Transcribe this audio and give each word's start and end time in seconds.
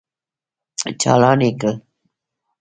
چالان 1.01 1.39
يې 1.45 1.51
کړ. 1.59 1.73